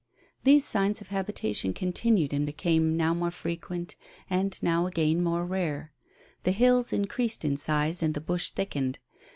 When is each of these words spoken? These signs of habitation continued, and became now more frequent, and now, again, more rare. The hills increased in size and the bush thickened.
These 0.45 0.65
signs 0.65 0.99
of 0.99 1.09
habitation 1.09 1.73
continued, 1.75 2.33
and 2.33 2.43
became 2.43 2.97
now 2.97 3.13
more 3.13 3.29
frequent, 3.29 3.95
and 4.31 4.57
now, 4.63 4.87
again, 4.87 5.21
more 5.21 5.45
rare. 5.45 5.93
The 6.41 6.53
hills 6.53 6.91
increased 6.91 7.45
in 7.45 7.55
size 7.55 8.01
and 8.01 8.15
the 8.15 8.19
bush 8.21 8.49
thickened. 8.49 8.97